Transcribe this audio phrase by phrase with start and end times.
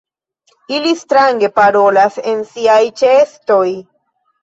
[0.77, 3.65] Ili strange parolas en siaj ĉeestoj.